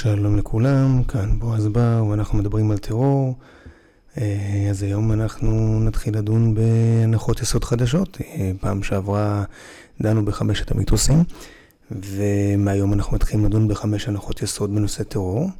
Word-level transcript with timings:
שלום 0.00 0.36
לכולם, 0.36 1.02
כאן 1.02 1.38
בועז 1.38 1.66
בר 1.66 2.04
ואנחנו 2.10 2.38
מדברים 2.38 2.70
על 2.70 2.78
טרור. 2.78 3.34
אז 4.70 4.82
היום 4.82 5.12
אנחנו 5.12 5.80
נתחיל 5.80 6.18
לדון 6.18 6.54
בהנחות 6.54 7.40
יסוד 7.42 7.64
חדשות. 7.64 8.18
פעם 8.60 8.82
שעברה 8.82 9.44
דנו 10.00 10.24
בחמשת 10.24 10.70
המיתוסים, 10.70 11.22
ומהיום 11.90 12.92
אנחנו 12.92 13.16
מתחילים 13.16 13.44
לדון 13.44 13.68
בחמש 13.68 14.08
הנחות 14.08 14.42
יסוד 14.42 14.74
בנושא 14.74 15.02
טרור, 15.02 15.50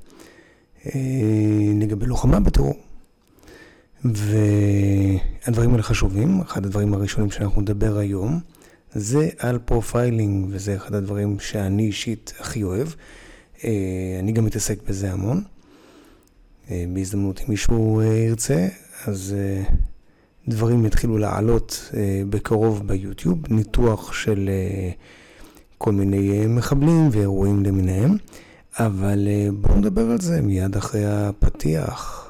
לגבי 1.80 2.07
לוחמה 2.07 2.41
בטרור. 2.41 2.75
והדברים 4.05 5.70
האלה 5.70 5.82
חשובים, 5.82 6.41
אחד 6.41 6.66
הדברים 6.66 6.95
הראשונים 6.95 7.30
שאנחנו 7.30 7.61
נדבר 7.61 7.98
היום 7.98 8.41
זה 8.93 9.29
על 9.39 9.59
profiling, 9.58 10.46
וזה 10.50 10.77
אחד 10.77 10.95
הדברים 10.95 11.41
שאני 11.41 11.86
אישית 11.86 12.32
הכי 12.41 12.62
אוהב. 12.62 12.89
אני 14.20 14.32
גם 14.32 14.45
מתעסק 14.45 14.79
בזה 14.88 15.12
המון. 15.12 15.42
בהזדמנות, 16.70 17.41
אם 17.41 17.45
מישהו 17.48 18.02
ירצה, 18.02 18.69
אז 19.06 19.34
דברים 20.48 20.87
יתחילו 20.87 21.19
לעלות 21.19 21.92
בקרוב 22.30 22.87
ביוטיוב, 22.87 23.38
ניתוח 23.51 24.12
של 24.12 24.51
כל 25.79 25.92
מיני 25.92 26.46
מחבלים 26.46 27.09
ואירועים 27.12 27.65
למיניהם, 27.65 28.16
אבל 28.79 29.29
בואו 29.60 29.77
נדבר 29.77 30.10
על 30.10 30.20
זה 30.20 30.43
מיד 30.43 30.77
אחרי 30.77 31.04
הפתיח. 31.06 32.27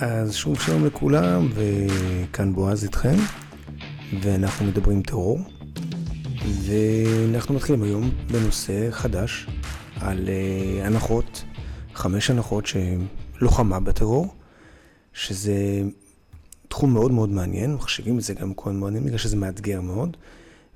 אז 0.00 0.34
שוב 0.34 0.60
שלום 0.60 0.86
לכולם, 0.86 1.48
וכאן 1.54 2.52
בועז 2.54 2.84
איתכם, 2.84 3.14
ואנחנו 4.20 4.66
מדברים 4.66 5.02
טרור, 5.02 5.38
ואנחנו 6.62 7.54
מתחילים 7.54 7.82
היום 7.82 8.10
בנושא 8.32 8.90
חדש 8.90 9.46
על 9.96 10.28
הנחות, 10.82 11.44
חמש 11.94 12.30
הנחות 12.30 12.64
שלוחמה 12.66 13.80
בטרור, 13.80 14.34
שזה 15.12 15.82
תחום 16.68 16.92
מאוד 16.92 17.12
מאוד 17.12 17.30
מעניין, 17.30 17.74
מחשיבים 17.74 18.18
את 18.18 18.22
זה 18.22 18.34
גם 18.34 18.54
כל 18.54 18.72
מעניין, 18.72 19.04
בגלל 19.04 19.18
שזה 19.18 19.36
מאתגר 19.36 19.80
מאוד, 19.80 20.16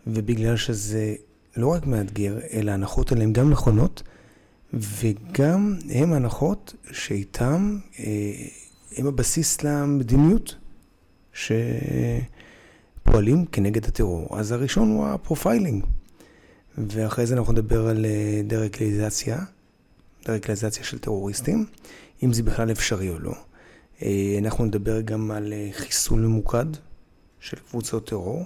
ובגלל 0.06 0.56
שזה 0.56 1.14
לא 1.56 1.68
רק 1.68 1.86
מאתגר, 1.86 2.38
אלא 2.52 2.70
ההנחות 2.70 3.12
האלה 3.12 3.24
הן 3.24 3.32
גם 3.32 3.50
נכונות, 3.50 4.02
וגם 4.74 5.76
הן 5.90 6.12
הנחות 6.12 6.74
שאיתן 6.92 7.78
הם 8.96 9.06
הבסיס 9.06 9.62
למדיניות 9.62 10.56
שפועלים 13.02 13.46
כנגד 13.52 13.84
הטרור. 13.84 14.38
אז 14.38 14.52
הראשון 14.52 14.90
הוא 14.90 15.06
ה 15.06 15.13
profiling, 15.13 15.84
ואחרי 16.78 17.26
זה 17.26 17.34
אנחנו 17.34 17.52
נדבר 17.52 17.88
על 17.88 18.06
דה-רדיקליזציה, 18.46 19.38
דה-רדיקליזציה 20.24 20.84
של 20.84 20.98
טרוריסטים, 20.98 21.66
אם 22.22 22.32
זה 22.32 22.42
בכלל 22.42 22.70
אפשרי 22.70 23.10
או 23.10 23.18
לא. 23.18 23.34
אנחנו 24.38 24.64
נדבר 24.64 25.00
גם 25.00 25.30
על 25.30 25.52
חיסול 25.72 26.20
ממוקד 26.20 26.66
של 27.40 27.56
קבוצות 27.70 28.06
טרור, 28.06 28.44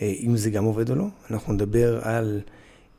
אם 0.00 0.36
זה 0.36 0.50
גם 0.50 0.64
עובד 0.64 0.90
או 0.90 0.94
לא. 0.94 1.06
אנחנו 1.30 1.52
נדבר 1.52 2.00
על 2.08 2.40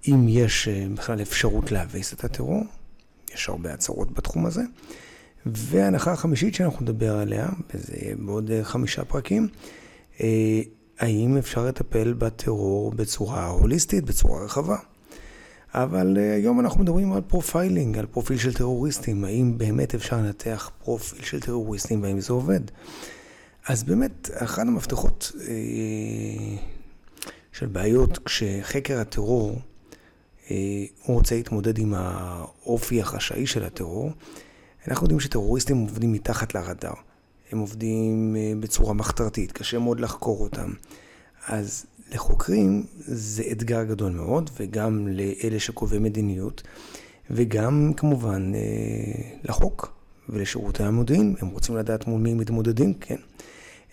אם 0.07 0.25
יש 0.29 0.67
בכלל 0.67 1.21
אפשרות 1.21 1.71
להביס 1.71 2.13
את 2.13 2.23
הטרור, 2.23 2.63
יש 3.33 3.49
הרבה 3.49 3.73
הצהרות 3.73 4.11
בתחום 4.11 4.45
הזה. 4.45 4.61
וההנחה 5.45 6.11
החמישית 6.11 6.55
שאנחנו 6.55 6.81
נדבר 6.81 7.17
עליה, 7.17 7.49
וזה 7.73 7.93
יהיה 8.01 8.15
בעוד 8.15 8.51
חמישה 8.63 9.05
פרקים, 9.05 9.47
האם 10.99 11.37
אפשר 11.37 11.65
לטפל 11.65 12.13
בטרור 12.13 12.91
בצורה 12.91 13.47
הוליסטית, 13.47 14.03
בצורה 14.03 14.45
רחבה. 14.45 14.77
אבל 15.73 16.17
היום 16.17 16.59
אנחנו 16.59 16.81
מדברים 16.81 17.13
על 17.13 17.21
profiling, 17.21 17.97
על 17.97 18.05
פרופיל 18.05 18.37
של 18.37 18.53
טרוריסטים, 18.53 19.23
האם 19.23 19.57
באמת 19.57 19.95
אפשר 19.95 20.17
לנתח 20.17 20.71
פרופיל 20.83 21.23
של 21.23 21.39
טרוריסטים 21.39 22.03
והאם 22.03 22.19
זה 22.19 22.33
עובד. 22.33 22.61
אז 23.67 23.83
באמת, 23.83 24.29
אחד 24.33 24.67
המפתחות 24.67 25.31
של 27.51 27.65
בעיות 27.67 28.17
כשחקר 28.25 28.99
הטרור, 28.99 29.59
הוא 30.47 30.55
רוצה 31.05 31.35
להתמודד 31.35 31.77
עם 31.77 31.93
האופי 31.97 33.01
החשאי 33.01 33.45
של 33.45 33.63
הטרור, 33.63 34.11
אנחנו 34.87 35.03
יודעים 35.05 35.19
שטרוריסטים 35.19 35.77
עובדים 35.77 36.11
מתחת 36.11 36.55
לרדאר, 36.55 36.93
הם 37.51 37.59
עובדים 37.59 38.35
בצורה 38.59 38.93
מחתרתית, 38.93 39.51
קשה 39.51 39.79
מאוד 39.79 39.99
לחקור 39.99 40.41
אותם. 40.41 40.71
אז 41.47 41.85
לחוקרים 42.11 42.85
זה 42.99 43.43
אתגר 43.51 43.83
גדול 43.83 44.11
מאוד, 44.11 44.49
וגם 44.59 45.07
לאלה 45.07 45.59
שקובעי 45.59 45.99
מדיניות, 45.99 46.63
וגם 47.31 47.91
כמובן 47.97 48.51
לחוק 49.43 49.93
ולשירותי 50.29 50.83
המודיעין, 50.83 51.35
הם 51.39 51.47
רוצים 51.47 51.77
לדעת 51.77 52.07
מול 52.07 52.21
מי 52.21 52.31
הם 52.31 52.37
מתמודדים, 52.37 52.93
כן. 52.93 53.15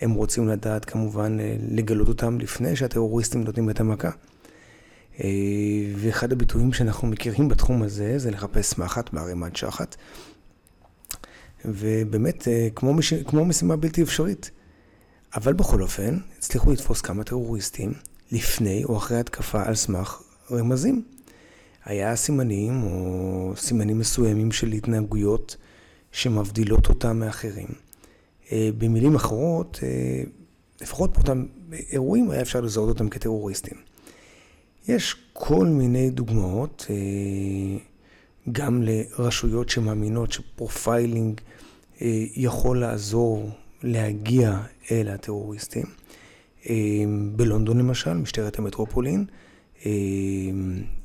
הם 0.00 0.12
רוצים 0.12 0.48
לדעת 0.48 0.84
כמובן 0.84 1.36
לגלות 1.70 2.08
אותם 2.08 2.40
לפני 2.40 2.76
שהטרוריסטים 2.76 3.44
נותנים 3.44 3.70
את 3.70 3.80
המכה. 3.80 4.10
ואחד 5.96 6.32
הביטויים 6.32 6.72
שאנחנו 6.72 7.08
מכירים 7.08 7.48
בתחום 7.48 7.82
הזה, 7.82 8.18
זה 8.18 8.30
לחפש 8.30 8.78
מחט 8.78 9.12
בערימת 9.12 9.56
שחת. 9.56 9.96
ובאמת, 11.64 12.48
כמו, 12.74 12.94
מש... 12.94 13.14
כמו 13.14 13.44
משימה 13.44 13.76
בלתי 13.76 14.02
אפשרית. 14.02 14.50
אבל 15.34 15.52
בכל 15.52 15.82
אופן, 15.82 16.18
הצליחו 16.38 16.72
לתפוס 16.72 17.00
כמה 17.00 17.24
טרוריסטים 17.24 17.92
לפני 18.32 18.84
או 18.84 18.96
אחרי 18.96 19.20
התקפה 19.20 19.62
על 19.62 19.74
סמך 19.74 20.22
רמזים. 20.50 21.02
היה 21.84 22.16
סימנים 22.16 22.82
או 22.82 23.52
סימנים 23.56 23.98
מסוימים 23.98 24.52
של 24.52 24.72
התנהגויות 24.72 25.56
שמבדילות 26.12 26.88
אותם 26.88 27.18
מאחרים. 27.18 27.68
במילים 28.52 29.14
אחרות, 29.14 29.78
לפחות 30.80 31.12
באותם 31.12 31.44
אירועים 31.92 32.30
היה 32.30 32.42
אפשר 32.42 32.60
לזהות 32.60 32.88
אותם 32.88 33.08
כטרוריסטים. 33.08 33.76
יש 34.88 35.16
כל 35.32 35.66
מיני 35.66 36.10
דוגמאות. 36.10 36.86
גם 38.52 38.82
לרשויות 38.82 39.68
שמאמינות 39.68 40.32
ש 40.32 40.52
profiling 40.52 41.40
יכול 42.36 42.80
לעזור 42.80 43.50
להגיע 43.82 44.60
אל 44.90 45.08
הטרוריסטים. 45.08 45.86
בלונדון 47.36 47.78
למשל, 47.78 48.12
משטרת 48.12 48.58
המטרופולין, 48.58 49.24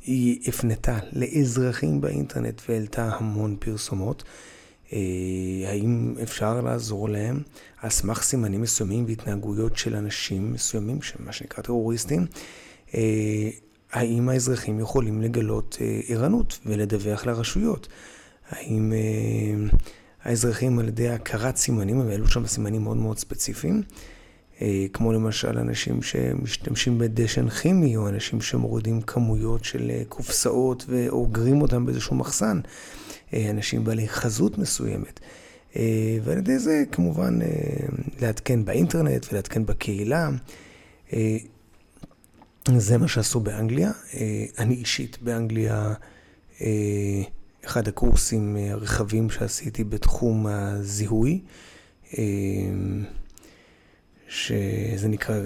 היא 0.05 0.39
הפנתה 0.47 0.99
לאזרחים 1.13 2.01
באינטרנט 2.01 2.61
והעלתה 2.69 3.09
המון 3.19 3.55
פרסומות. 3.59 4.23
האם 5.67 6.15
אפשר 6.23 6.61
לעזור 6.61 7.09
להם 7.09 7.41
על 7.81 7.89
סמך 7.89 8.23
סימנים 8.23 8.61
מסוימים 8.61 9.05
והתנהגויות 9.07 9.77
של 9.77 9.95
אנשים 9.95 10.53
מסוימים, 10.53 10.99
מה 11.19 11.31
שנקרא 11.31 11.63
טרוריסטים, 11.63 12.25
האם 13.95 14.29
האזרחים 14.29 14.79
יכולים 14.79 15.21
לגלות 15.21 15.77
ערנות 16.07 16.59
ולדווח 16.65 17.25
לרשויות? 17.25 17.87
האם 18.49 18.93
האזרחים 20.23 20.79
על 20.79 20.87
ידי 20.87 21.09
הכרת 21.09 21.55
סימנים, 21.55 21.99
ואלו 22.07 22.27
שם 22.27 22.47
סימנים 22.47 22.83
מאוד 22.83 22.97
מאוד 22.97 23.19
ספציפיים, 23.19 23.81
כמו 24.93 25.13
למשל 25.13 25.57
אנשים 25.57 26.01
שמשתמשים 26.01 26.97
בדשן 26.97 27.49
כימי, 27.49 27.97
או 27.97 28.09
אנשים 28.09 28.41
שמורידים 28.41 29.01
כמויות 29.01 29.63
של 29.63 29.91
קופסאות 30.09 30.85
ואוגרים 30.89 31.61
אותם 31.61 31.85
באיזשהו 31.85 32.15
מחסן, 32.15 32.59
אנשים 33.33 33.83
בעלי 33.83 34.07
חזות 34.07 34.57
מסוימת. 34.57 35.19
ועל 36.23 36.37
ידי 36.37 36.59
זה 36.59 36.83
כמובן 36.91 37.39
לעדכן 38.21 38.65
באינטרנט 38.65 39.25
ולעדכן 39.31 39.65
בקהילה. 39.65 40.29
זה 42.77 42.97
מה 42.97 43.07
שעשו 43.07 43.39
באנגליה. 43.39 43.91
אני 44.57 44.75
אישית 44.75 45.17
באנגליה 45.21 45.93
אחד 47.65 47.87
הקורסים 47.87 48.57
הרחבים 48.71 49.29
שעשיתי 49.29 49.83
בתחום 49.83 50.47
הזיהוי, 50.47 51.41
שזה 54.27 55.07
נקרא 55.07 55.39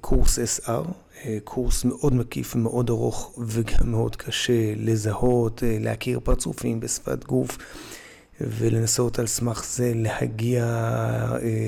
קורס 0.00 0.38
SR, 0.38 0.88
קורס 1.44 1.84
מאוד 1.84 2.14
מקיף 2.14 2.56
ומאוד 2.56 2.90
ארוך 2.90 3.38
וגם 3.46 3.90
מאוד 3.90 4.16
קשה 4.16 4.74
לזהות, 4.76 5.62
להכיר 5.66 6.20
פרצופים 6.20 6.80
בשפת 6.80 7.24
גוף 7.24 7.58
ולנסות 8.48 9.18
על 9.18 9.26
סמך 9.26 9.64
זה 9.68 9.92
להגיע, 9.94 10.66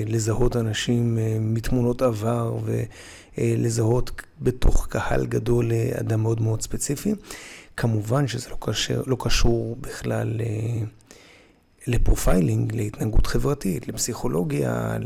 לזהות 0.07 0.55
אנשים 0.55 1.17
מתמונות 1.39 2.01
עבר 2.01 2.57
ולזהות 3.37 4.21
בתוך 4.41 4.87
קהל 4.89 5.25
גדול 5.25 5.71
אדם 5.99 6.23
מאוד 6.23 6.41
מאוד 6.41 6.61
ספציפי. 6.61 7.13
כמובן 7.77 8.27
שזה 8.27 8.49
לא, 8.49 8.57
קשר, 8.59 9.01
לא 9.07 9.17
קשור 9.19 9.77
בכלל 9.81 10.41
ל 11.87 11.95
profiling, 11.95 12.75
להתנהגות 12.75 13.27
חברתית, 13.27 13.87
לפסיכולוגיה, 13.87 14.97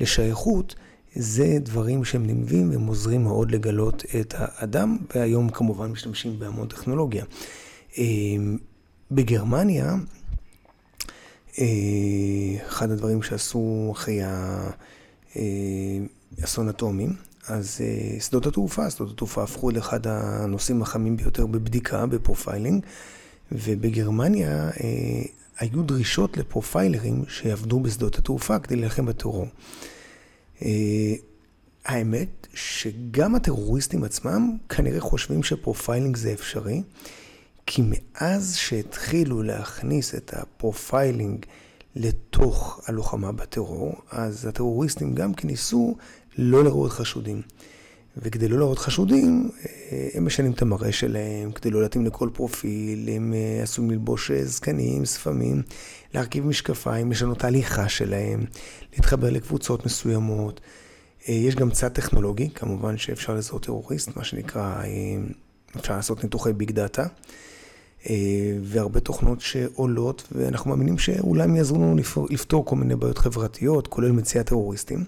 לשייכות. 0.00 0.74
זה 1.16 1.58
דברים 1.60 2.04
שהם 2.04 2.26
נלווים 2.26 2.70
והם 2.70 2.86
עוזרים 2.86 3.22
מאוד 3.22 3.50
לגלות 3.50 4.04
את 4.20 4.34
האדם, 4.38 4.96
והיום 5.14 5.48
כמובן 5.48 5.90
משתמשים 5.90 6.38
בהמון 6.38 6.68
טכנולוגיה. 6.68 7.24
בגרמניה, 9.10 9.94
אחד 12.68 12.90
הדברים 12.90 13.22
שעשו 13.22 13.92
אחרי 13.92 14.20
אסון 16.40 16.68
התאומים, 16.68 17.06
אז 17.48 17.80
שדות 18.20 18.46
התעופה, 18.46 18.90
שדות 18.90 19.10
התעופה 19.10 19.42
הפכו 19.42 19.70
לאחד 19.70 20.06
הנושאים 20.06 20.82
החמים 20.82 21.16
ביותר 21.16 21.46
בבדיקה, 21.46 22.06
ב 22.06 22.13
profiling, 22.13 22.84
ובגרמניה 23.52 24.70
היו 25.58 25.82
דרישות 25.82 26.36
לפרופיילרים 26.36 27.24
שיעבדו 27.28 27.80
בשדות 27.80 28.18
התעופה 28.18 28.58
כדי 28.58 28.76
להילחם 28.76 29.06
בטרור. 29.06 29.46
האמת 31.84 32.46
שגם 32.54 33.34
הטרוריסטים 33.34 34.04
עצמם 34.04 34.56
כנראה 34.68 35.00
חושבים 35.00 35.42
ש 35.42 35.56
profiling 35.56 36.16
זה 36.16 36.32
אפשרי, 36.32 36.82
כי 37.66 37.82
מאז 37.84 38.56
שהתחילו 38.56 39.42
להכניס 39.42 40.14
את 40.14 40.34
ה 40.34 40.45
profiling 40.45 41.46
לתוך 41.96 42.80
הלוחמה 42.86 43.32
בטרור, 43.32 43.94
אז 44.10 44.46
הטרוריסטים 44.46 45.14
גם 45.14 45.34
כן 45.34 45.48
ניסו 45.48 45.96
לא 46.38 46.64
להיראות 46.64 46.90
חשודים. 46.90 47.42
וכדי 48.16 48.48
לא 48.48 48.58
להיראות 48.58 48.78
חשודים, 48.78 49.50
הם 50.14 50.26
משנים 50.26 50.52
את 50.52 50.62
המראה 50.62 50.92
שלהם, 50.92 51.52
כדי 51.52 51.70
לא 51.70 51.82
להתאים 51.82 52.06
לכל 52.06 52.30
פרופיל, 52.32 53.08
הם 53.08 53.34
עשויים 53.62 53.90
ללבוש 53.90 54.30
זקנים, 54.30 55.04
שפמים, 55.04 55.62
להרכיב 56.14 56.46
משקפיים, 56.46 57.10
לשנות 57.10 57.36
את 57.36 57.44
ההליכה 57.44 57.88
שלהם, 57.88 58.44
להתחבר 58.92 59.30
לקבוצות 59.30 59.86
מסוימות. 59.86 60.60
יש 61.28 61.54
גם 61.54 61.70
צד 61.70 61.88
טכנולוגי, 61.88 62.50
כמובן 62.50 62.96
שאפשר 62.96 63.34
לזהות 63.34 63.62
טרוריסט, 63.62 64.16
מה 64.16 64.24
שנקרא, 64.24 64.82
אפשר 65.76 65.96
לעשות 65.96 66.24
ניתוחי 66.24 66.52
ביג 66.52 66.72
דאטה. 66.72 67.06
והרבה 68.62 69.00
תוכנות 69.00 69.40
שעולות, 69.40 70.28
ואנחנו 70.32 70.70
מאמינים 70.70 70.98
שאולי 70.98 71.42
הם 71.42 71.56
יעזרו 71.56 71.78
לנו 71.78 71.96
לפתור 72.30 72.64
כל 72.64 72.76
מיני 72.76 72.96
בעיות 72.96 73.18
חברתיות, 73.18 73.86
כולל 73.86 74.12
מציאת 74.12 74.46
טרוריסטים, 74.46 75.04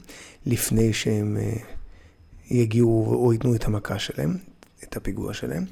לפני 0.47 0.93
שהם 0.93 1.37
יגיעו 2.51 3.15
או 3.15 3.33
ייתנו 3.33 3.55
את 3.55 3.65
המכה 3.65 3.99
שלהם, 3.99 4.37
את 4.85 4.97
הפיגוע 4.97 5.35
שלהם. 5.35 5.65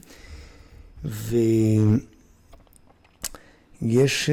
ויש, 3.82 4.30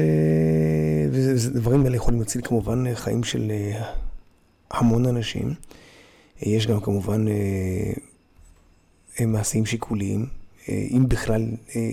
ודברים 1.12 1.84
האלה 1.84 1.96
יכולים 1.96 2.20
להציל 2.20 2.40
כמובן 2.44 2.94
חיים 2.94 3.24
של 3.24 3.52
המון 4.70 5.06
אנשים. 5.06 5.54
יש 6.42 6.66
גם 6.66 6.80
כמובן 6.80 7.24
מעשים 9.20 9.66
שיקוליים. 9.66 10.41
אם 10.68 11.04
בכלל 11.08 11.46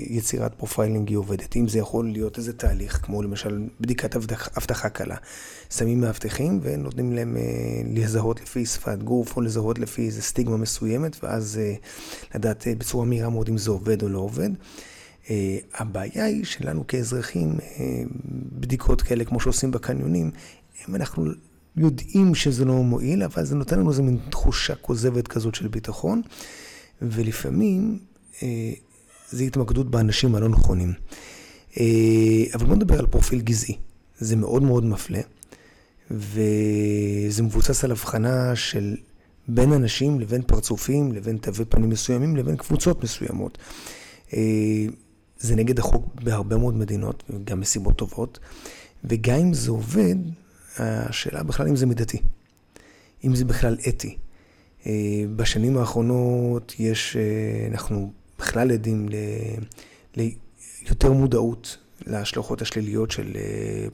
יצירת 0.10 0.56
profiling 0.56 1.10
היא 1.10 1.18
עובדת, 1.18 1.56
אם 1.56 1.68
זה 1.68 1.80
יכול 1.80 2.12
להיות 2.12 2.38
איזה 2.38 2.54
תהליך, 2.54 3.00
כמו 3.04 3.21
למשל 3.21 3.63
בדיקת 3.81 4.16
אבטחה 4.57 4.89
קלה. 4.89 5.16
שמים 5.69 6.01
מאבטחים 6.01 6.60
ונותנים 6.63 7.13
להם 7.13 7.38
לזהות 7.94 8.42
לפי 8.42 8.66
שפת 8.66 9.04
גוף 9.04 9.38
או 9.38 9.42
לזהות 9.42 9.80
לפי 9.80 10.06
איזה 10.06 10.21
סטיגמה 10.21 10.57
מסוימת, 10.57 11.24
ואז 11.24 11.60
לדעת 12.36 12.68
בצורה 12.77 13.06
מהירה 13.06 13.30
מאוד 13.30 13.50
אם 13.50 13.57
זה 13.57 13.71
עובד 13.71 14.04
או 14.04 14.10
לא 14.10 14.19
עובד. 14.19 14.50
הבעיה 15.74 16.25
היא 16.25 16.45
שלנו 16.45 16.88
כאזרחים, 16.88 17.56
בדיקות 18.60 19.01
כאלה 19.01 19.25
כמו 19.25 19.39
שעושים 19.39 19.72
בקניונים, 19.72 20.31
אם 20.89 20.95
אנחנו 20.95 21.25
יודעים 21.77 22.36
שזה 22.36 22.65
לא 22.65 22.74
מועיל, 22.74 23.24
אבל 23.24 23.45
זה 23.45 23.56
נותן 23.56 23.80
לנו 23.80 23.89
איזו 23.89 24.04
מין 24.04 24.18
תחושה 24.30 24.75
כוזבת 24.75 25.27
כזאת 25.27 25.56
של 25.56 25.68
ביטחון, 25.68 26.22
ולפעמים 27.01 28.00
זה 29.31 29.44
התמקדות 29.44 29.91
באנשים 29.91 30.36
הלא 30.36 30.50
נכונים. 30.50 30.94
אבל 32.53 32.65
בוא 32.68 32.75
נדבר 32.75 33.00
על 33.00 33.07
פרופיל 33.07 33.41
גזעי. 33.41 33.77
זה 34.19 34.36
מאוד 34.36 34.63
מאוד 34.63 34.86
מפלה, 34.86 35.21
וזה 36.12 37.44
מבוסס 37.44 37.83
על 37.83 37.91
הבחנה 37.91 38.56
של 38.56 38.97
בין 39.47 39.74
אנשים 39.74 40.19
לבין 40.19 40.41
פרצופים, 40.41 41.12
לבין 41.12 41.38
תווי 41.38 41.65
פנים 41.65 41.89
מסוימים, 41.89 42.36
לבין 42.36 42.57
קבוצות 42.57 43.03
מסוימות. 43.03 43.57
זה 45.39 45.56
נגד 45.56 45.80
החוק 45.80 46.21
בהרבה 46.24 46.57
מאוד 46.57 46.75
מדינות, 46.75 47.24
גם 47.44 47.59
מסיבות 47.59 47.95
טובות, 47.95 48.39
וגם 49.03 49.36
אם 49.36 49.53
זה 49.53 49.71
עובד, 49.71 50.15
השאלה 50.77 51.44
בכלל 51.44 51.68
אם 51.68 51.75
זה 51.75 51.86
מידתי, 51.86 52.18
אם 53.24 53.36
זה 53.36 53.45
בכלל 53.45 53.77
אתי. 53.88 54.18
בשנים 55.36 55.77
האחרונות 55.77 56.75
יש, 56.80 57.18
אנחנו 57.71 58.12
בכלל 58.39 58.71
עדים 58.71 59.09
ליותר 60.15 61.12
מודעות 61.12 61.77
להשלכות 62.06 62.62
השליליות 62.62 63.12
של 63.12 63.38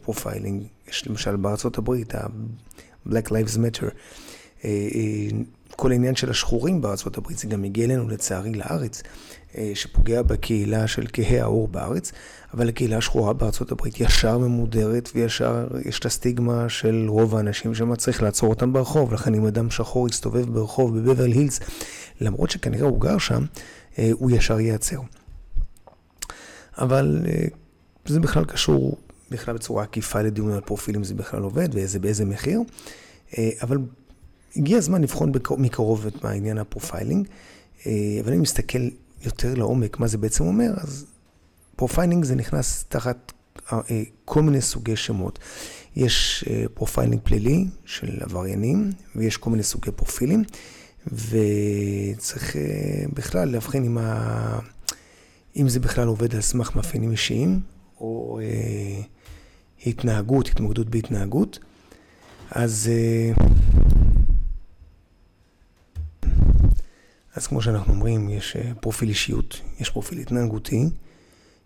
profiling. 0.02 0.64
יש 0.88 1.08
למשל 1.08 1.36
בארצות 1.36 1.78
הברית, 1.78 2.16
ה-Black 2.16 3.28
Lives 3.30 3.58
Matter, 3.58 3.90
כל 5.76 5.92
העניין 5.92 6.16
של 6.16 6.30
השחורים 6.30 6.82
בארצות 6.82 7.18
הברית, 7.18 7.38
זה 7.38 7.48
גם 7.48 7.64
הגיע 7.64 7.86
אלינו 7.86 8.10
לצערי 8.10 8.54
לארץ, 8.54 9.04
שפוגע 9.74 10.22
בקהילה 10.22 10.88
של 10.88 11.06
כהי 11.14 11.40
העור 11.40 11.68
בארץ, 11.68 12.12
אבל 12.54 12.70
הקהילה 12.70 12.98
השחורה 12.98 13.34
בארצות 13.34 13.72
הברית 13.72 14.00
ישר 14.00 14.38
ממודרת 14.38 15.10
וישר 15.16 15.68
יש 15.86 16.00
את 16.00 16.06
הסטיגמה 16.06 16.70
של 16.70 17.06
רוב 17.08 17.36
האנשים 17.36 17.76
שם 17.76 17.96
צריך 17.96 18.24
לעצור 18.24 18.50
אותם 18.50 18.74
ברחוב, 18.74 19.14
לכן 19.14 19.34
אם 19.34 19.46
אדם 19.46 19.72
שחור 19.72 20.08
יסתובב 20.08 20.54
ברחוב 20.54 21.00
בבוורלי 21.00 21.32
הילס, 21.32 21.60
למרות 22.22 22.50
שכנראה 22.50 22.86
הוא 22.86 23.02
גר 23.02 23.18
שם, 23.18 23.46
הוא 24.12 24.32
ישר 24.32 24.60
ייעצר. 24.60 25.00
אבל 26.78 27.26
זה 28.06 28.20
בכלל 28.20 28.46
קשור 28.46 28.98
בכלל 29.32 29.56
בצורה 29.56 29.84
עקיפה 29.84 30.22
לדיון 30.22 30.52
על 30.52 30.62
פרופילים, 30.62 31.04
זה 31.04 31.14
בכלל 31.14 31.42
עובד 31.42 31.70
ואיזה 31.76 32.00
באיזה 32.00 32.26
מחיר, 32.26 32.62
אבל 33.62 33.78
הגיע 34.56 34.78
הזמן 34.78 35.02
לבחון 35.02 35.32
מקרוב 35.58 36.06
את 36.08 36.26
העניין 36.26 36.58
ה 36.58 36.64
profiling, 36.64 37.28
אבל 37.86 38.28
אני 38.28 38.38
מסתכל 38.38 38.90
יותר 39.26 39.54
לעומק 39.54 40.00
מה 40.00 40.08
זה 40.08 40.18
בעצם 40.18 40.44
אומר, 40.44 40.74
אז 40.78 41.06
profiling 41.76 42.24
זה 42.24 42.36
נכנס 42.36 42.86
תחת 42.90 43.34
כל 44.26 44.42
מיני 44.42 44.62
סוגי 44.62 44.96
שמות. 44.96 45.40
יש 45.96 46.46
profiling 46.74 47.22
פלילי 47.24 47.66
של 47.86 48.18
עבריינים, 48.22 48.92
ויש 49.16 49.38
כל 49.38 49.50
מיני 49.50 49.64
סוגי 49.64 49.92
פרופילים, 49.92 50.44
וצריך 51.08 52.56
בכלל 53.14 53.50
להבחין 53.52 53.84
עם 53.84 53.98
ה... 53.98 54.60
אם 55.56 55.70
זה 55.70 55.80
בכלל 55.80 56.08
עובד 56.08 56.36
על 56.36 56.42
סמך 56.42 56.76
מאפיינים 56.76 57.12
אישיים, 57.12 57.60
או 58.00 58.40
התנהגות, 59.86 60.48
התמקדות 60.48 60.90
בהתנהגות. 60.90 61.60
אז... 62.52 62.90
אז 67.36 67.48
כמו 67.48 67.62
שאנחנו 67.62 67.94
אומרים, 67.94 68.30
יש 68.30 68.58
פרופיל 68.82 69.10
אישיות, 69.10 69.62
יש 69.80 69.90
פרופיל 69.90 70.20
התנהגותי, 70.20 70.86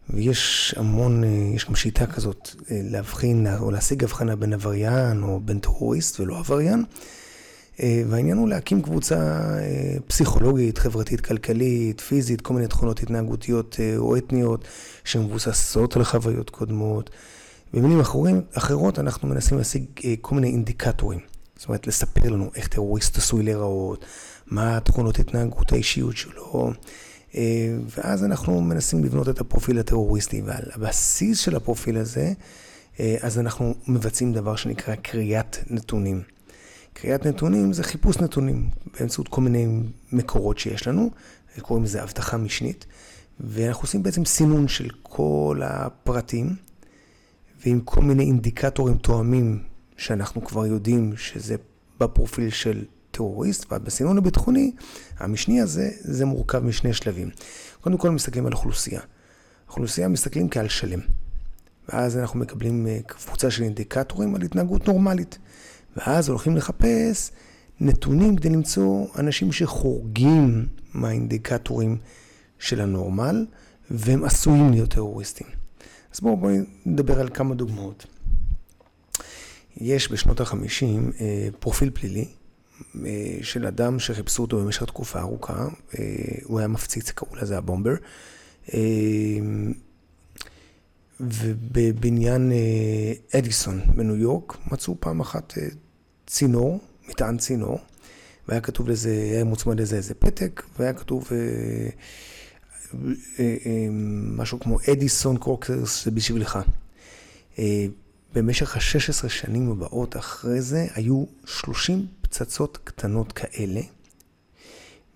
ויש 0.09 0.75
המון, 0.77 1.23
יש 1.55 1.65
גם 1.65 1.75
שיטה 1.75 2.05
כזאת 2.05 2.49
להבחין 2.69 3.47
או 3.59 3.71
להשיג 3.71 4.03
הבחנה 4.03 4.35
בין 4.35 4.53
עבריין 4.53 5.23
או 5.23 5.39
בין 5.39 5.59
טרוריסט 5.59 6.19
ולא 6.19 6.37
עבריין. 6.37 6.83
והעניין 7.79 8.37
הוא 8.37 8.49
להקים 8.49 8.81
קבוצה 8.81 9.41
פסיכולוגית, 10.07 10.77
חברתית, 10.77 11.21
כלכלית, 11.21 12.01
פיזית, 12.01 12.41
כל 12.41 12.53
מיני 12.53 12.67
תכונות 12.67 12.99
התנהגותיות 12.99 13.77
או 13.97 14.17
אתניות 14.17 14.67
שמבוססות 15.03 15.95
על 15.95 16.03
חוויות 16.03 16.49
קודמות. 16.49 17.09
במילים 17.73 18.01
אחרות 18.53 18.99
אנחנו 18.99 19.27
מנסים 19.27 19.57
להשיג 19.57 19.85
כל 20.21 20.35
מיני 20.35 20.47
אינדיקטורים. 20.47 21.19
זאת 21.59 21.67
אומרת, 21.67 21.87
לספר 21.87 22.29
לנו 22.29 22.49
איך 22.55 22.67
טרוריסט 22.67 23.17
עשוי 23.17 23.43
להיראות, 23.43 24.05
מה 24.47 24.77
התכונות 24.77 25.19
התנהגות 25.19 25.71
האישיות 25.71 26.17
שלו, 26.17 26.71
ואז 27.97 28.23
אנחנו 28.23 28.61
מנסים 28.61 29.03
לבנות 29.03 29.29
את 29.29 29.39
הפרופיל 29.39 29.79
הטרוריסטי, 29.79 30.41
ועל 30.45 30.63
הבסיס 30.73 31.39
של 31.39 31.55
הפרופיל 31.55 31.97
הזה, 31.97 32.33
אז 32.99 33.39
אנחנו 33.39 33.73
מבצעים 33.87 34.33
דבר 34.33 34.55
שנקרא 34.55 34.95
קריאת 34.95 35.57
נתונים. 35.69 36.21
קריאת 36.93 37.25
נתונים 37.25 37.73
זה 37.73 37.83
חיפוש 37.83 38.17
נתונים 38.17 38.69
באמצעות 38.99 39.27
כל 39.27 39.41
מיני 39.41 39.67
מקורות 40.11 40.59
שיש 40.59 40.87
לנו, 40.87 41.09
קוראים 41.61 41.83
לזה 41.83 42.03
אבטחה 42.03 42.37
משנית, 42.37 42.85
ואנחנו 43.39 43.83
עושים 43.83 44.03
בעצם 44.03 44.25
סינון 44.25 44.67
של 44.67 44.89
כל 45.03 45.61
הפרטים, 45.63 46.55
ועם 47.65 47.81
כל 47.81 48.01
מיני 48.01 48.23
אינדיקטורים 48.23 48.97
תואמים 48.97 49.63
שאנחנו 49.99 50.45
כבר 50.45 50.65
יודעים 50.65 51.17
שזה 51.17 51.55
בפרופיל 51.99 52.49
של 52.49 52.85
טרוריסט, 53.11 53.65
ובסינון 53.71 54.17
הביטחוני, 54.17 54.71
המשני 55.17 55.61
הזה, 55.61 55.89
זה 55.99 56.25
מורכב 56.25 56.59
משני 56.59 56.93
שלבים. 56.93 57.29
קודם 57.81 57.97
כל 57.97 58.09
מסתכלים 58.09 58.45
על 58.45 58.53
אוכלוסייה. 58.53 59.01
אוכלוסייה 59.67 60.07
מסתכלים 60.07 60.49
כעל 60.49 60.67
שלם. 60.67 60.99
ואז 61.89 62.17
אנחנו 62.17 62.39
מקבלים 62.39 62.87
אה, 62.87 62.99
קבוצה 63.07 63.51
של 63.51 63.63
אינדיקטורים 63.63 64.35
על 64.35 64.41
התנהגות 64.41 64.87
נורמלית. 64.87 65.37
ואז 65.97 66.29
הולכים 66.29 66.55
לחפש 66.55 67.31
נתונים 67.79 68.35
כדי 68.35 68.49
למצוא 68.49 69.05
אנשים 69.19 69.51
שחורגים 69.51 70.65
מהאינדיקטורים 70.93 71.97
של 72.59 72.81
הנורמל, 72.81 73.45
והם 73.91 74.23
עשויים 74.23 74.71
להיות 74.71 74.89
טרוריסטים. 74.89 75.47
אז 76.13 76.19
בואו 76.19 76.37
בוא 76.37 76.51
נדבר 76.85 77.19
על 77.19 77.29
כמה 77.33 77.55
דוגמאות. 77.55 78.05
יש 79.79 80.11
בשנות 80.11 80.41
ה-50 80.41 80.85
אה, 81.21 81.47
פרופיל 81.59 81.91
פלילי 81.93 82.25
אה, 83.05 83.37
של 83.41 83.65
אדם 83.65 83.99
שחיפשו 83.99 84.41
אותו 84.41 84.59
במשך 84.59 84.83
תקופה 84.83 85.19
ארוכה, 85.19 85.67
אה, 85.99 86.05
הוא 86.43 86.59
היה 86.59 86.67
מפציץ, 86.67 87.11
קראו 87.11 87.35
לזה 87.35 87.57
הבומבר. 87.57 87.93
ובבניין 91.19 92.51
אדיסון 93.35 93.81
בניו 93.95 94.15
יורק 94.15 94.57
מצאו 94.71 94.95
פעם 94.99 95.19
אחת 95.19 95.53
צינור, 96.27 96.79
מטען 97.09 97.37
צינור, 97.37 97.79
והיה 98.47 98.61
כתוב 98.61 98.89
לזה, 98.89 99.09
היה 99.09 99.43
מוצמד 99.43 99.81
לזה 99.81 99.95
איזה 99.95 100.13
פתק, 100.13 100.63
והיה 100.79 100.93
כתוב 100.93 101.29
משהו 104.37 104.59
כמו 104.59 104.77
אדיסון 104.91 105.37
קורקרס 105.37 106.05
זה 106.05 106.11
בשבילך. 106.11 106.59
במשך 108.33 108.75
ה-16 108.75 109.29
שנים 109.29 109.71
הבאות 109.71 110.17
אחרי 110.17 110.61
זה 110.61 110.87
היו 110.93 111.25
30 111.45 112.07
פצצות 112.21 112.77
קטנות 112.83 113.31
כאלה, 113.31 113.81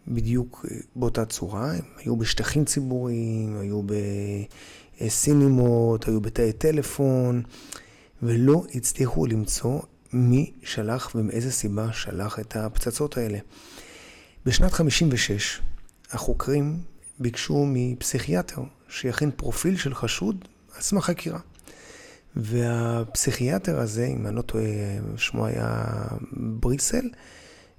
בדיוק 0.08 0.65
אה, 0.72 0.77
באותה 0.96 1.25
צורה, 1.25 1.72
הם 1.72 1.82
היו 1.98 2.15
בשטחים 2.15 2.65
ציבוריים, 2.65 3.58
היו 3.60 3.82
בסינימות, 5.01 6.08
היו 6.08 6.22
בתאי 6.22 6.53
טלפון, 6.53 7.43
ולא 8.24 8.63
הצליחו 8.75 9.25
למצוא 9.25 9.79
מי 10.13 10.51
שלח 10.63 11.12
ומאיזה 11.15 11.51
סיבה 11.51 11.93
שלח 11.93 12.39
את 12.39 12.55
הפצצות 12.55 13.17
האלה. 13.17 13.39
בשנת 14.46 14.72
56' 14.72 15.62
החוקרים 16.12 16.79
ביקשו 17.20 17.65
מפסיכיאטר 17.67 18.62
שיכין 18.89 19.32
פרופיל 19.36 19.77
של 19.77 19.93
חשוד 19.93 20.46
על 20.75 20.82
סמך 20.82 21.05
חקירה. 21.05 21.39
והפסיכיאטר 22.36 23.80
הזה, 23.80 24.06
אם 24.06 24.28
אני 24.28 24.36
לא 24.36 24.42
טועה, 24.42 24.66
שמו 25.18 25.46
היה 25.46 25.84
בריסל, 26.32 27.10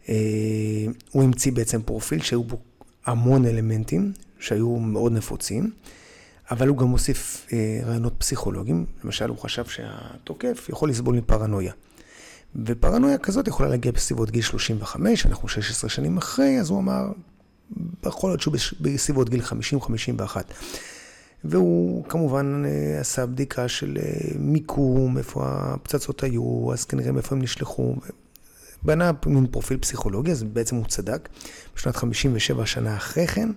אה, 0.08 0.14
הוא 1.11 1.23
המציא 1.23 1.52
בעצם 1.52 1.82
פרופיל 1.82 2.23
שהיו 2.23 2.44
בו 2.44 2.58
המון 3.06 3.44
אלמנטים 3.44 4.12
שהיו 4.38 4.76
מאוד 4.76 5.12
נפוצים, 5.12 5.70
אבל 6.50 6.68
הוא 6.68 6.78
גם 6.78 6.88
הוסיף 6.88 7.46
אה, 7.52 7.80
רעיונות 7.84 8.14
פסיכולוגיים. 8.18 8.87
למשל, 9.04 9.28
הוא 9.28 9.38
חשב 9.38 9.64
שהתוקף 9.64 10.66
יכול 10.68 10.90
לסבול 10.90 11.16
מפרנויה. 11.16 11.73
ופרנויה 12.66 13.18
כזאת 13.18 13.49
יכולה 13.49 13.68
להגיע 13.68 13.92
בסביבות 13.92 14.30
גיל 14.30 14.42
35, 14.42 15.26
אנחנו 15.26 15.49
16 15.49 15.90
שנים 15.90 16.16
אחרי, 16.16 16.61
אז 16.61 16.70
הוא 16.70 16.78
אמר, 16.78 17.02
יכול 18.06 18.30
להיות 18.30 18.40
שהוא 18.40 18.54
בסביבות 18.80 19.28
גיל 19.28 19.40
50-51. 19.40 20.37
והוא 21.44 22.04
כמובן 22.04 22.62
אה, 22.66 23.00
עשה 23.00 23.26
בדיקה 23.26 23.68
של 23.68 23.98
אה, 24.00 24.38
מיקום, 24.38 25.18
איפה 25.18 25.42
הפצצות 25.46 26.22
היו, 26.22 26.72
אז 26.72 26.84
כנראה 26.84 27.12
מאיפה 27.12 27.34
הם 27.34 27.42
נשלחו. 27.42 27.94
בנה 28.82 29.10
מין 29.26 29.46
פרופיל 29.46 29.78
פסיכולוגי, 29.78 30.30
אז 30.30 30.42
בעצם 30.42 30.76
הוא 30.76 30.84
צדק. 30.86 31.28
בשנת 31.76 31.96
57 31.96 32.66
שנה 32.66 32.96
אחרי 32.96 33.26
כן, 33.26 33.48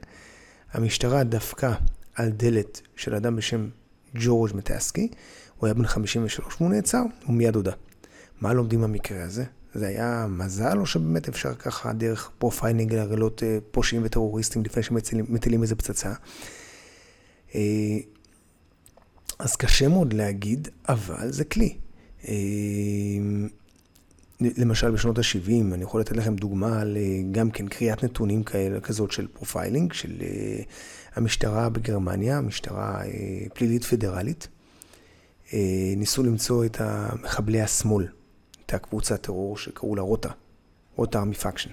המשטרה 0.71 1.23
דפקה 1.23 1.73
על 2.15 2.29
דלת 2.29 2.81
של 2.95 3.15
אדם 3.15 3.35
בשם 3.35 3.69
ג'ורג' 4.15 4.51
מטסקי, 4.55 5.09
הוא 5.57 5.67
היה 5.67 5.73
בן 5.73 5.87
53 5.87 6.55
והוא 6.61 6.69
נעצר, 6.69 7.01
הוא 7.25 7.35
מיד 7.35 7.55
הודה. 7.55 7.71
מה 8.41 8.53
לומדים 8.53 8.81
במקרה 8.81 9.23
הזה? 9.23 9.43
זה 9.73 9.87
היה 9.87 10.25
מזל, 10.29 10.77
או 10.77 10.85
שבאמת 10.85 11.29
אפשר 11.29 11.55
ככה 11.55 11.93
דרך 11.93 12.29
profiling 12.37 12.93
לגלות 12.93 13.43
אה, 13.43 13.57
פושעים 13.71 14.01
וטרוריסטים 14.05 14.63
לפני 14.63 14.83
שמטילים 14.83 15.61
איזה 15.61 15.75
פצצה? 15.75 16.13
אה, 17.55 17.97
אז 19.39 19.55
קשה 19.55 19.87
מאוד 19.87 20.13
להגיד, 20.13 20.67
אבל 20.89 21.31
זה 21.31 21.43
כלי. 21.43 21.77
אה, 22.27 22.33
למשל 24.41 24.91
בשנות 24.91 25.17
ה-70, 25.17 25.73
אני 25.73 25.83
יכול 25.83 26.01
לתת 26.01 26.17
לכם 26.17 26.35
דוגמה 26.35 26.81
על 26.81 26.97
גם 27.31 27.51
כן 27.51 27.67
קריאת 27.67 28.03
נתונים 28.03 28.43
כאלה, 28.43 28.79
כזאת 28.79 29.11
של 29.11 29.27
profiling, 29.27 29.93
של 29.93 30.13
המשטרה 31.15 31.69
בגרמניה, 31.69 32.37
המשטרה 32.37 33.01
פלילית 33.53 33.83
פדרלית. 33.83 34.47
ניסו 35.97 36.23
למצוא 36.23 36.65
את 36.65 36.81
מחבלי 37.23 37.61
השמאל. 37.61 38.07
הייתה 38.57 38.77
קבוצת 38.77 39.21
טרור 39.21 39.57
שקראו 39.57 39.95
לה 39.95 40.01
Rote, 40.01 40.29
Rote 40.95 41.19
Armee 41.19 41.35
Fraktion. 41.35 41.69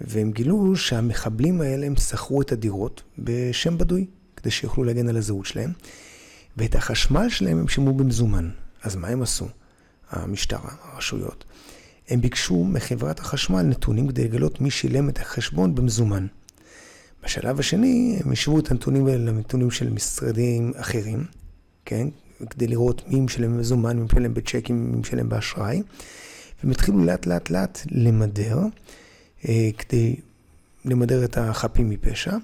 והם 0.00 0.30
גילו 0.30 0.76
שהמחבלים 0.76 1.60
האלה 1.60 1.86
הם 1.86 1.96
שכרו 1.96 2.42
את 2.42 2.52
הדירות 2.52 3.02
בשם 3.18 3.78
בדוי, 3.78 4.06
כדי 4.42 4.50
שיוכלו 4.50 4.84
להגן 4.84 5.08
על 5.08 5.16
הזהות 5.16 5.46
שלהם, 5.46 5.72
ואת 6.56 6.74
החשמל 6.74 7.28
שלהם 7.28 7.58
הם 7.58 7.68
שילמו 7.68 7.94
במזומן. 7.94 8.50
אז 8.82 8.96
מה 8.96 9.08
הם 9.08 9.22
עשו? 9.22 9.48
המשטרה, 10.10 10.70
הרשויות. 10.82 11.44
הם 12.08 12.20
ביקשו 12.20 12.64
מחברת 12.64 13.20
החשמל 13.20 13.62
נתונים 13.62 14.08
כדי 14.08 14.24
לגלות 14.24 14.60
מי 14.60 14.70
שילם 14.70 15.08
את 15.08 15.18
החשבון 15.18 15.74
במזומן. 15.74 16.26
בשלב 17.24 17.60
השני, 17.60 18.18
הם 18.24 18.32
השוו 18.32 18.58
את 18.58 18.70
הנתונים 18.70 19.06
האלה 19.06 19.32
לנתונים 19.32 19.70
של 19.70 19.90
משרדים 19.90 20.72
אחרים, 20.76 21.24
כן? 21.84 22.08
כדי 22.50 22.66
לראות 22.66 23.02
מי 23.08 23.20
משלם 23.20 23.56
במזומן, 23.56 23.96
מי 23.96 24.04
משלם 24.04 24.34
בצ'קים, 24.34 24.92
מי 24.92 24.96
משלם 24.96 25.28
באשראי. 25.28 25.82
והם 26.62 26.70
התחילו 26.70 27.04
לאט 27.04 27.26
לאט 27.26 27.50
לאט 27.50 27.80
למדר, 27.90 28.58
אה, 29.48 29.70
כדי 29.78 30.16
למדר 30.84 31.24
את 31.24 31.38
החפים 31.38 31.90
מפשע. 31.90 32.36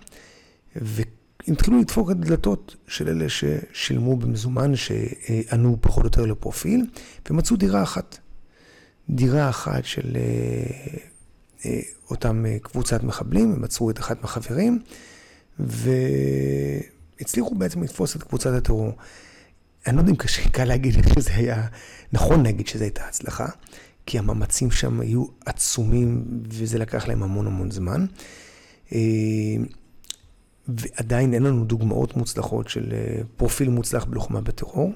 והם 1.49 1.55
התחילו 1.55 1.79
לדפוק 1.79 2.11
את 2.11 2.17
הדלתות 2.17 2.77
של 2.89 3.09
אלה 3.09 3.27
ששילמו 3.29 4.17
במזומן, 4.17 4.77
שענו 4.77 5.77
פחות 5.81 6.03
או 6.03 6.07
יותר 6.07 6.27
לפרופיל, 6.27 6.87
ומצאו 7.31 7.57
דירה 7.57 7.83
אחת. 7.83 8.19
דירה 9.11 9.49
אחת 9.49 9.85
של 9.85 10.17
אה, 10.17 10.21
אה, 11.65 11.81
אותם 12.11 12.45
קבוצת 12.63 13.03
מחבלים, 13.03 13.53
הם 13.53 13.65
עצרו 13.65 13.91
את 13.91 13.99
אחד 13.99 14.15
מהחברים, 14.23 14.83
והצליחו 17.19 17.55
בעצם 17.55 17.83
לתפוס 17.83 18.17
את 18.17 18.23
קבוצת 18.23 18.51
הטרור. 18.51 18.93
אני 19.87 19.97
לא 19.97 20.01
יודע 20.01 20.11
אם 20.11 20.17
קשה, 20.17 20.49
קל 20.49 20.65
להגיד 20.65 20.95
שזה 21.15 21.35
היה, 21.35 21.67
נכון 22.13 22.43
להגיד 22.43 22.67
שזו 22.67 22.85
הייתה 22.85 23.05
הצלחה, 23.09 23.47
כי 24.07 24.19
המאמצים 24.19 24.71
שם 24.71 25.01
היו 25.01 25.25
עצומים 25.47 26.25
וזה 26.49 26.79
לקח 26.79 27.09
להם 27.09 27.23
המון 27.23 27.47
המון 27.47 27.71
זמן. 27.71 28.07
אה, 30.69 30.75
ועדיין 30.75 31.35
אין 31.35 31.43
לנו 31.43 31.65
דוגמאות 31.65 32.17
מוצלחות 32.17 32.69
של 32.69 32.93
אה, 32.93 33.23
פרופיל 33.37 33.69
מוצלח 33.69 34.05
בלוחמה 34.05 34.41
בטרור. 34.41 34.93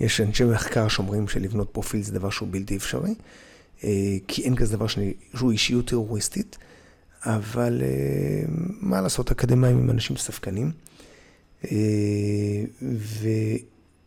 יש 0.00 0.20
אנשי 0.20 0.44
מחקר 0.44 0.88
שאומרים 0.88 1.28
שלבנות 1.28 1.70
פרופיל 1.72 2.02
זה 2.02 2.12
דבר 2.12 2.30
שהוא 2.30 2.48
בלתי 2.50 2.76
אפשרי, 2.76 3.14
אה, 3.84 4.16
כי 4.28 4.42
אין 4.42 4.56
כזה 4.56 4.76
דבר 4.76 4.86
שהוא 4.86 5.52
אישיות 5.52 5.86
טרוריסטית, 5.86 6.58
אבל 7.22 7.82
מה 8.80 9.00
לעשות, 9.00 9.30
אקדמאים 9.30 9.78
הם 9.78 9.90
אנשים 9.90 10.16
ספקנים. 10.16 10.72
אה, 11.64 12.64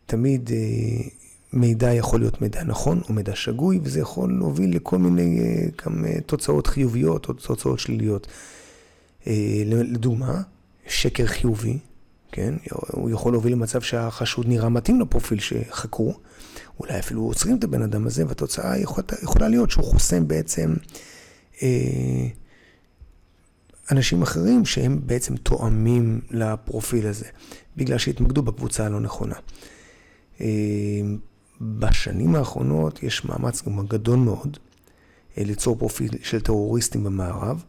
ותמיד 0.06 0.52
אה, 0.54 1.08
מידע 1.54 1.94
יכול 1.94 2.20
להיות 2.20 2.42
מידע 2.42 2.64
נכון 2.64 3.02
או 3.10 3.14
מידע 3.14 3.36
שגוי, 3.36 3.80
וזה 3.84 4.00
יכול 4.00 4.38
להוביל 4.40 4.76
לכל 4.76 4.98
מיני 4.98 5.40
אה, 5.40 5.66
גם 5.86 6.06
תוצאות 6.26 6.68
חיוביות 6.68 7.30
או 7.30 7.34
תוצאות 7.34 7.80
שליליות. 7.80 8.28
לדוגמה, 9.66 10.42
שקר 10.88 11.26
חיובי, 11.26 11.78
כן? 12.32 12.54
הוא 12.92 13.10
יכול 13.10 13.34
להוביל 13.34 13.54
למצב 13.54 13.82
שהחשוד 13.82 14.48
נראה 14.48 14.70
מתאים 14.70 15.02
לפרופיל 15.02 15.40
שחקרו, 15.40 16.20
אולי 16.80 17.00
אפילו 17.00 17.22
עוצרים 17.22 17.58
את 17.58 17.64
הבן 17.64 17.82
אדם 17.82 18.08
הזה, 18.08 18.28
והתוצאה 18.28 18.78
יכולה, 18.78 19.08
יכולה 19.24 19.48
להיות 19.48 19.72
שהוא 19.72 19.84
חוסם 19.84 20.28
בעצם 20.28 20.74
אה, 21.64 22.28
אנשים 23.92 24.22
אחרים 24.22 24.66
שהם 24.66 25.02
בעצם 25.06 25.36
תואמים 25.36 26.22
לפרופיל 26.32 27.08
הזה, 27.08 27.26
בגלל 27.78 27.98
שהתמקדו 27.98 28.42
בקבוצה 28.42 28.86
הלא 28.86 29.00
נכונה. 29.00 29.36
אה, 30.42 30.48
בשנים 31.62 32.36
האחרונות 32.36 33.04
יש 33.04 33.26
מאמץ 33.26 33.64
גדול 33.88 34.20
מאוד 34.20 34.58
אה, 35.38 35.44
ליצור 35.44 35.76
פרופיל 35.76 36.12
של 36.24 36.42
טרוריסטים 36.42 37.04
במערב, 37.04 37.64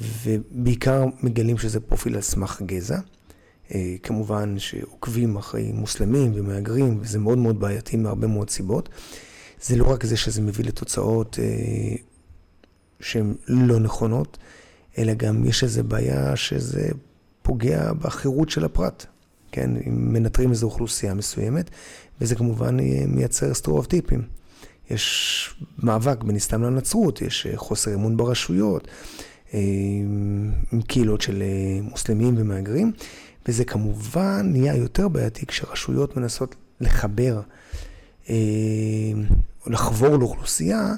ובעיקר 0.00 1.04
מגלים 1.22 1.58
שזה 1.58 1.80
פרופיל 1.80 2.14
על 2.14 2.20
סמך 2.20 2.62
גזע. 2.66 2.98
אה, 3.74 3.96
כמובן 4.02 4.58
שעוקבים 4.58 5.36
אחרי 5.36 5.72
מוסלמים 5.72 6.32
ומהגרים, 6.34 6.98
וזה 7.00 7.18
מאוד 7.18 7.38
מאוד 7.38 7.60
בעייתי 7.60 7.96
מהרבה 7.96 8.26
מאוד 8.26 8.50
סיבות. 8.50 8.88
זה 9.62 9.76
לא 9.76 9.92
רק 9.92 10.04
זה 10.04 10.16
שזה 10.16 10.42
מביא 10.42 10.64
לתוצאות 10.64 11.38
אה, 11.42 11.96
שהן 13.00 13.34
לא 13.48 13.80
נכונות, 13.80 14.38
אלא 14.98 15.14
גם 15.14 15.44
יש 15.44 15.64
איזו 15.64 15.84
בעיה 15.84 16.36
שזה 16.36 16.88
פוגע 17.42 17.92
בחירות 17.92 18.50
של 18.50 18.64
הפרט. 18.64 19.06
כן, 19.52 19.70
אם 19.86 20.12
מנטרים 20.12 20.50
איזו 20.50 20.66
אוכלוסייה 20.66 21.14
מסוימת, 21.14 21.70
וזה 22.20 22.34
כמובן 22.34 22.76
מייצר 23.06 23.54
סטרואטיפים. 23.54 24.22
יש 24.90 25.54
מאבק 25.78 26.24
בין 26.24 26.36
אסלאם 26.36 26.62
לנצרות, 26.62 27.22
יש 27.22 27.46
חוסר 27.56 27.94
אמון 27.94 28.16
ברשויות, 28.16 28.88
עם 30.72 30.82
קהילות 30.86 31.20
של 31.20 31.42
מוסלמים 31.82 32.34
ומהגרים, 32.38 32.92
וזה 33.48 33.64
כמובן 33.64 34.48
נהיה 34.52 34.76
יותר 34.76 35.08
בעייתי 35.08 35.46
כשרשויות 35.46 36.16
מנסות 36.16 36.54
לחבר 36.80 37.40
או 38.28 38.34
לחבור 39.66 40.16
לאוכלוסייה, 40.16 40.94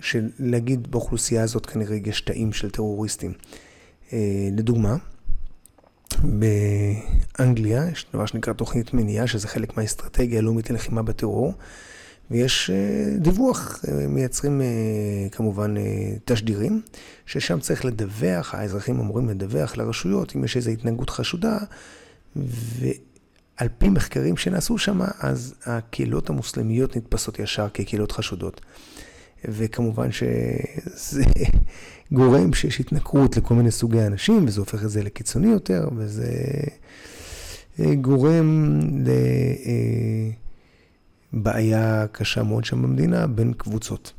שלהגיד 0.00 0.90
באוכלוסייה 0.90 1.42
הזאת 1.42 1.66
כנראה 1.66 1.96
יש 2.04 2.20
תאים 2.20 2.52
של 2.52 2.70
טרוריסטים. 2.70 3.32
לדוגמה, 4.52 4.96
באנגליה 7.38 7.88
יש 7.92 8.06
דבר 8.14 8.26
שנקרא 8.26 8.52
תוכנית 8.52 8.94
מניעה, 8.94 9.26
שזה 9.26 9.48
חלק 9.48 9.76
מהאסטרטגיה 9.76 10.38
הלאומית 10.38 10.70
ללחימה 10.70 11.02
בטרור, 11.02 11.54
ויש 12.30 12.70
אה, 12.70 13.18
דיווח, 13.18 13.84
אה, 13.88 14.06
מייצרים 14.08 14.60
אה, 14.60 14.66
כמובן 15.32 15.74
תשדירים, 16.24 16.82
ששם 17.26 17.60
צריך 17.60 17.84
לדווח, 17.84 18.54
האזרחים 18.54 19.00
אמורים 19.00 19.28
לדווח 19.28 19.76
לרשויות 19.76 20.36
אם 20.36 20.44
יש 20.44 20.56
איזו 20.56 20.70
התנהגות 20.70 21.10
חשודה, 21.10 21.58
ועל 22.36 23.68
פי 23.78 23.88
מחקרים 23.88 24.36
שנעשו 24.36 24.78
שם, 24.78 25.00
אז 25.18 25.54
הקהילות 25.66 26.30
המוסלמיות 26.30 26.96
נתפסות 26.96 27.38
ישר 27.38 27.68
כקהילות 27.74 28.12
חשודות. 28.12 28.60
וכמובן 29.44 30.12
שזה 30.12 31.24
גורם 32.12 32.54
שיש 32.54 32.80
התנכרות 32.80 33.36
לכל 33.36 33.54
מיני 33.54 33.70
סוגי 33.70 34.00
אנשים, 34.00 34.44
וזה 34.46 34.60
הופך 34.60 34.84
את 34.84 34.90
זה 34.90 35.02
לקיצוני 35.02 35.48
יותר, 35.48 35.88
וזה 35.96 36.32
גורם 38.00 38.80
ל... 39.04 39.10
בעיה 41.32 42.06
קשה 42.12 42.42
מאוד 42.42 42.64
שם 42.64 42.82
במדינה 42.82 43.26
בין 43.26 43.52
קבוצות. 43.52 44.12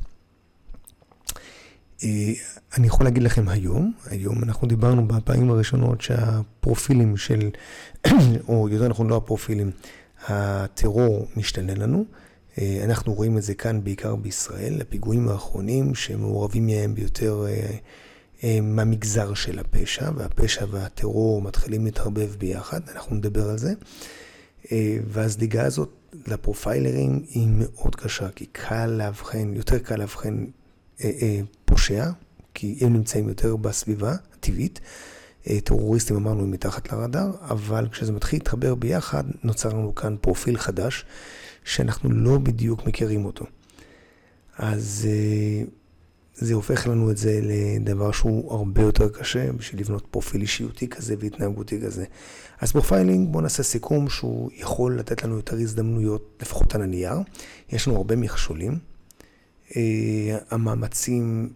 אה, 2.04 2.32
אני 2.76 2.86
יכול 2.86 3.06
להגיד 3.06 3.22
לכם 3.22 3.48
היום, 3.48 3.92
היום 4.06 4.44
אנחנו 4.44 4.68
דיברנו 4.68 5.08
בפעמים 5.08 5.50
הראשונות 5.50 6.00
שהפרופילים 6.00 7.16
של, 7.16 7.50
או 8.48 8.68
יותר 8.68 8.88
נכון 8.88 9.08
לא 9.08 9.16
הפרופילים, 9.16 9.70
הטרור 10.28 11.28
משתנה 11.36 11.74
לנו. 11.74 12.04
אה, 12.58 12.80
אנחנו 12.84 13.14
רואים 13.14 13.38
את 13.38 13.42
זה 13.42 13.54
כאן 13.54 13.84
בעיקר 13.84 14.16
בישראל, 14.16 14.80
הפיגועים 14.80 15.28
האחרונים 15.28 15.94
שמעורבים 15.94 16.66
מהם 16.66 16.94
ביותר 16.94 17.46
אה, 18.42 18.60
מהמגזר 18.62 19.34
של 19.34 19.58
הפשע, 19.58 20.10
והפשע 20.16 20.64
והטרור 20.70 21.42
מתחילים 21.42 21.84
להתערבב 21.84 22.30
ביחד, 22.38 22.80
אנחנו 22.92 23.16
נדבר 23.16 23.50
על 23.50 23.58
זה. 23.58 23.72
והזליגה 25.08 25.66
הזאת 25.66 26.03
לפרופיילרים 26.26 27.24
היא 27.28 27.48
מאוד 27.50 27.96
קשה, 27.96 28.28
כי 28.28 28.46
קל 28.46 28.86
לאבחן, 28.86 29.54
יותר 29.54 29.78
קל 29.78 29.96
לאבחן 29.96 30.44
אה, 31.04 31.10
אה, 31.22 31.40
פושע, 31.64 32.10
כי 32.54 32.78
הם 32.80 32.92
נמצאים 32.92 33.28
יותר 33.28 33.56
בסביבה 33.56 34.14
הטבעית. 34.34 34.80
אה, 35.50 35.60
טרוריסטים 35.60 36.16
אמרנו 36.16 36.42
הם 36.42 36.50
מתחת 36.50 36.92
לרדאר, 36.92 37.30
אבל 37.40 37.88
כשזה 37.88 38.12
מתחיל 38.12 38.38
להתחבר 38.38 38.74
ביחד, 38.74 39.24
נוצר 39.44 39.68
לנו 39.68 39.94
כאן 39.94 40.16
פרופיל 40.20 40.58
חדש, 40.58 41.04
שאנחנו 41.64 42.10
לא 42.10 42.38
בדיוק 42.38 42.86
מכירים 42.86 43.24
אותו. 43.24 43.44
אז 44.58 45.08
אה, 45.10 45.64
זה 46.34 46.54
הופך 46.54 46.86
לנו 46.86 47.10
את 47.10 47.16
זה 47.16 47.40
לדבר 47.42 48.12
שהוא 48.12 48.52
הרבה 48.52 48.82
יותר 48.82 49.08
קשה 49.08 49.52
בשביל 49.52 49.80
לבנות 49.80 50.06
פרופיל 50.10 50.40
אישיותי 50.40 50.88
כזה 50.88 51.14
והתנהגותי 51.18 51.80
כזה. 51.80 52.04
אז 52.60 52.72
profiling, 52.72 53.32
בואו 53.32 53.42
נעשה 53.42 53.62
סיכום 53.62 54.08
שהוא 54.08 54.50
יכול 54.54 54.98
לתת 54.98 55.24
לנו 55.24 55.36
יותר 55.36 55.56
הזדמנויות, 55.56 56.38
לפחות 56.42 56.74
על 56.74 56.82
הנייר. 56.82 57.16
יש 57.72 57.88
לנו 57.88 57.96
הרבה 57.96 58.16
מכשולים. 58.16 58.78
אה, 59.68 59.74
המאמצים 60.50 61.52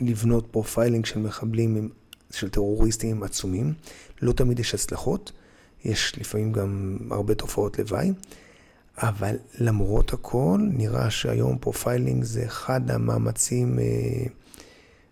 לבנות 0.00 0.46
profiling 0.50 1.06
של 1.06 1.18
מחבלים, 1.20 1.88
של 2.30 2.48
טרוריסטים 2.48 3.16
הם 3.16 3.22
עצומים. 3.22 3.74
לא 4.22 4.32
תמיד 4.32 4.58
יש 4.58 4.74
הצלחות, 4.74 5.32
יש 5.84 6.18
לפעמים 6.18 6.52
גם 6.52 6.98
הרבה 7.10 7.34
תופעות 7.34 7.78
לוואי. 7.78 8.12
אבל 9.00 9.36
למרות 9.58 10.12
הכל, 10.12 10.60
נראה 10.72 11.10
שהיום 11.10 11.58
profiling 11.58 12.24
זה 12.24 12.44
אחד 12.44 12.90
המאמצים 12.90 13.78
אה, 13.78 13.84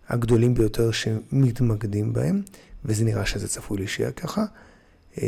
הגדולים 0.07 0.53
ביותר 0.53 0.91
שמתמקדים 0.91 2.13
בהם, 2.13 2.41
וזה 2.85 3.05
נראה 3.05 3.25
שזה 3.25 3.47
צפוי 3.47 3.77
להישאר 3.77 4.11
ככה. 4.11 4.45
אה, 5.17 5.27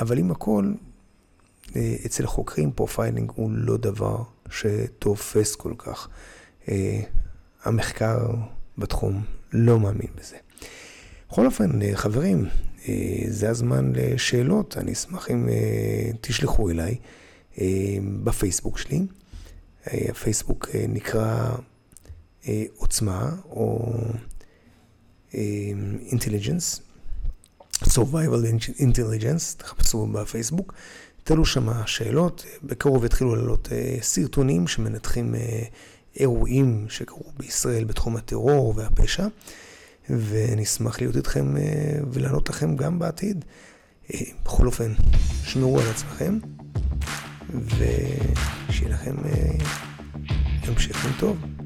אבל 0.00 0.18
עם 0.18 0.30
הכל, 0.30 0.72
אה, 1.76 1.96
אצל 2.06 2.26
חוקרים 2.26 2.72
profiling 2.72 3.32
הוא 3.34 3.50
לא 3.52 3.76
דבר 3.76 4.22
שתופס 4.50 5.54
כל 5.54 5.72
כך. 5.78 6.08
אה, 6.68 7.00
המחקר 7.64 8.30
בתחום 8.78 9.22
לא 9.52 9.80
מאמין 9.80 10.08
בזה. 10.20 10.36
בכל 11.30 11.46
אופן, 11.46 11.82
אה, 11.82 11.90
חברים, 11.94 12.46
אה, 12.88 12.94
זה 13.28 13.50
הזמן 13.50 13.92
לשאלות, 13.94 14.76
אני 14.78 14.92
אשמח 14.92 15.30
אם 15.30 15.48
אה, 15.48 16.10
תשלחו 16.20 16.70
אליי. 16.70 16.96
אה, 17.60 17.96
בפייסבוק 18.22 18.78
שלי. 18.78 19.00
אה, 19.86 20.06
הפייסבוק 20.10 20.68
אה, 20.74 20.84
נקרא 20.88 21.50
עוצמה 22.76 23.30
או 23.50 23.94
אינטליג'נס, 26.10 26.80
survival 27.84 28.64
intelligence, 28.78 29.56
תחפשו 29.56 30.06
בפייסבוק, 30.06 30.74
תעלו 31.24 31.44
שם 31.44 31.68
שאלות, 31.86 32.46
בקרוב 32.62 33.04
יתחילו 33.04 33.36
לעלות 33.36 33.68
סרטונים 34.00 34.66
שמנתחים 34.66 35.34
אירועים 36.16 36.86
שקרו 36.88 37.32
בישראל 37.36 37.84
בתחום 37.84 38.16
הטרור 38.16 38.74
והפשע, 38.76 39.26
ונשמח 40.10 41.00
להיות 41.00 41.16
איתכם 41.16 41.54
ולענות 42.12 42.48
לכם 42.48 42.76
גם 42.76 42.98
בעתיד. 42.98 43.44
בכל 44.44 44.66
אופן, 44.66 44.92
שמרו 45.44 45.80
על 45.80 45.86
עצמכם. 45.90 46.38
ושיהיה 47.50 48.90
לכם 48.90 49.16
המשך 50.68 51.04
יום 51.04 51.12
טוב. 51.18 51.63